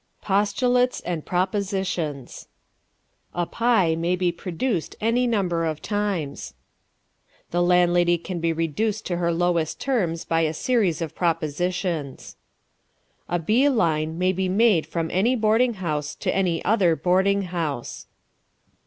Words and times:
POSTULATES 0.23 1.01
AND 1.01 1.27
PROPOSITIONS 1.27 2.47
A 3.35 3.45
pie 3.45 3.93
may 3.95 4.15
be 4.15 4.31
produced 4.31 4.95
any 4.99 5.27
number 5.27 5.63
of 5.63 5.79
times. 5.79 6.55
The 7.51 7.61
landlady 7.61 8.17
can 8.17 8.39
be 8.39 8.51
reduced 8.51 9.05
to 9.05 9.17
her 9.17 9.31
lowest 9.31 9.79
terms 9.79 10.25
by 10.25 10.41
a 10.41 10.55
series 10.55 11.03
of 11.03 11.13
propositions. 11.13 12.35
A 13.29 13.37
bee 13.37 13.69
line 13.69 14.17
may 14.17 14.31
be 14.31 14.49
made 14.49 14.87
from 14.87 15.11
any 15.11 15.35
boarding 15.35 15.75
house 15.75 16.15
to 16.15 16.35
any 16.35 16.65
other 16.65 16.95
boarding 16.95 17.43
house. 17.43 18.07